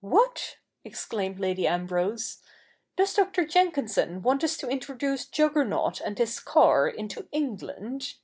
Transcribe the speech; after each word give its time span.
'What!' 0.00 0.58
exclaimed 0.84 1.40
Lady 1.40 1.66
Ambrose, 1.66 2.40
'does 2.94 3.12
Dr. 3.14 3.44
Jenkin 3.44 3.88
son 3.88 4.22
want 4.22 4.44
us 4.44 4.56
to 4.58 4.68
introduce 4.68 5.26
Juggernaut 5.26 6.00
and 6.00 6.16
his 6.16 6.38
car 6.38 6.86
into 6.86 7.26
England 7.32 8.14